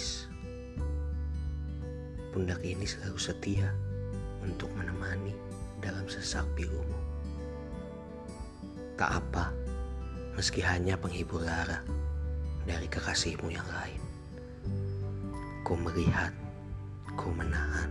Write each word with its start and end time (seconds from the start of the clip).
menangis. 0.00 0.28
Pundak 2.32 2.60
ini 2.64 2.86
selalu 2.86 3.18
setia 3.20 3.68
untuk 4.40 4.70
menemani 4.72 5.34
dalam 5.82 6.06
sesak 6.08 6.46
birumu. 6.56 6.96
Tak 8.96 9.10
apa, 9.12 9.52
meski 10.36 10.64
hanya 10.64 10.96
penghibur 10.96 11.42
lara 11.42 11.84
dari 12.64 12.86
kekasihmu 12.86 13.48
yang 13.50 13.66
lain. 13.68 14.00
Ku 15.66 15.74
melihat, 15.76 16.32
ku 17.16 17.32
menahan. 17.34 17.90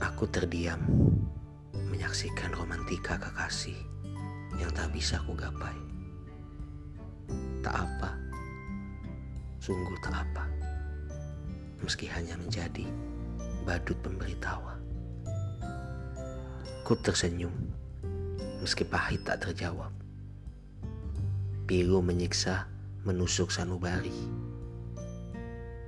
Aku 0.00 0.28
terdiam 0.28 0.80
menyaksikan 1.72 2.52
romantika 2.52 3.16
kekasih 3.16 3.76
yang 4.60 4.68
tak 4.76 4.92
bisa 4.92 5.16
ku 5.24 5.32
gapai. 5.32 5.89
Tak 7.70 7.86
apa, 7.86 8.10
sungguh 9.62 9.94
tak 10.02 10.26
apa, 10.26 10.42
meski 11.78 12.10
hanya 12.10 12.34
menjadi 12.34 12.82
badut 13.62 13.94
pemberitawa. 14.02 14.74
Ku 16.82 16.98
tersenyum, 16.98 17.54
meski 18.58 18.82
pahit 18.82 19.22
tak 19.22 19.46
terjawab. 19.46 19.94
Pilu 21.70 22.02
menyiksa, 22.02 22.66
menusuk 23.06 23.54
sanubari. 23.54 24.18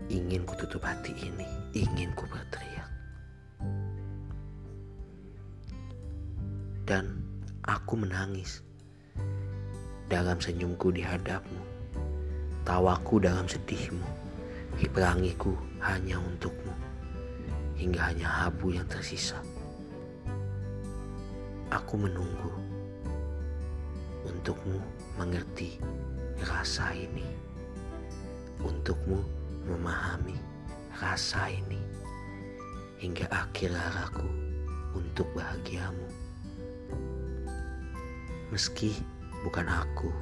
Ingin 0.06 0.46
ku 0.46 0.54
tutup 0.54 0.86
hati 0.86 1.10
ini, 1.18 1.50
ingin 1.74 2.14
ku 2.14 2.30
berteriak. 2.30 2.86
Dan 6.86 7.26
aku 7.66 7.98
menangis 7.98 8.62
dalam 10.06 10.38
senyumku 10.38 10.94
di 10.94 11.02
hadapmu, 11.02 11.71
tawaku 12.62 13.18
dalam 13.18 13.46
sedihmu, 13.50 14.06
hiperangiku 14.78 15.54
hanya 15.82 16.18
untukmu, 16.22 16.70
hingga 17.74 18.14
hanya 18.14 18.28
habu 18.46 18.70
yang 18.70 18.86
tersisa. 18.86 19.38
Aku 21.74 21.98
menunggu. 21.98 22.52
Untukmu 24.22 24.78
mengerti 25.18 25.82
rasa 26.46 26.94
ini, 26.94 27.26
untukmu 28.62 29.18
memahami 29.66 30.38
rasa 31.02 31.50
ini, 31.50 31.82
hingga 33.02 33.26
akhir 33.34 33.74
haraku 33.74 34.30
untuk 34.94 35.26
bahagiamu. 35.34 36.06
Meski 38.54 38.94
bukan 39.42 39.66
aku, 39.66 40.14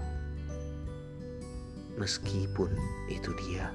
meskipun 2.01 2.73
itu 3.12 3.37
dia, 3.45 3.69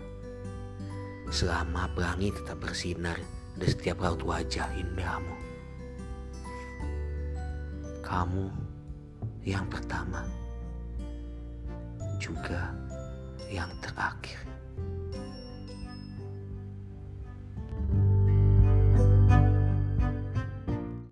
selama 1.30 1.86
pelangi 1.94 2.34
tetap 2.34 2.58
bersinar 2.58 3.22
di 3.54 3.70
setiap 3.70 4.02
raut 4.02 4.26
wajah 4.26 4.66
indahmu. 4.73 5.38
Kamu 8.02 8.50
yang 9.45 9.70
pertama, 9.70 10.26
juga 12.17 12.73
yang 13.54 13.70
terakhir. 13.86 14.55